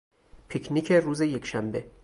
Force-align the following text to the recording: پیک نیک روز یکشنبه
پیک 0.47 0.67
نیک 0.71 0.91
روز 0.91 1.21
یکشنبه 1.21 1.85